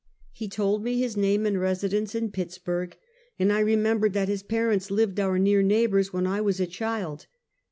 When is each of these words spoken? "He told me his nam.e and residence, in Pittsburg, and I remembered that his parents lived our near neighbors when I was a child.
"He 0.31 0.49
told 0.49 0.83
me 0.83 0.97
his 0.97 1.15
nam.e 1.15 1.47
and 1.47 1.61
residence, 1.61 2.15
in 2.15 2.31
Pittsburg, 2.31 2.97
and 3.37 3.53
I 3.53 3.59
remembered 3.59 4.13
that 4.13 4.29
his 4.29 4.41
parents 4.41 4.89
lived 4.89 5.19
our 5.19 5.37
near 5.37 5.61
neighbors 5.61 6.11
when 6.11 6.25
I 6.25 6.41
was 6.41 6.59
a 6.59 6.65
child. 6.65 7.27